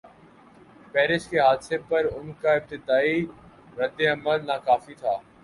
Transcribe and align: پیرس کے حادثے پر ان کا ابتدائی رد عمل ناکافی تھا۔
پیرس 0.91 1.27
کے 1.29 1.39
حادثے 1.39 1.77
پر 1.89 2.05
ان 2.15 2.31
کا 2.41 2.53
ابتدائی 2.53 3.25
رد 3.77 4.01
عمل 4.13 4.45
ناکافی 4.47 4.93
تھا۔ 5.01 5.15